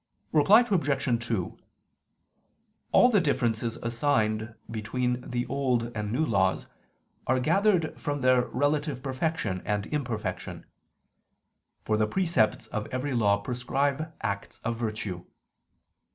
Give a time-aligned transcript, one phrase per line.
[0.31, 1.25] Reply Obj.
[1.27, 1.57] 2:
[2.91, 6.65] All the differences assigned between the Old and New Laws
[7.27, 10.65] are gathered from their relative perfection and imperfection.
[11.83, 15.23] For the precepts of every law prescribe acts of virtue.